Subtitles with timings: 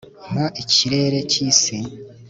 [0.31, 1.77] mpa ikirere cyisi